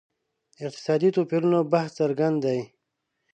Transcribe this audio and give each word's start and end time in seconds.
اقتصادي 0.67 1.09
توپیرونو 1.15 1.59
بحث 1.73 1.91
څرګند 1.99 2.37
دی. 2.45 2.59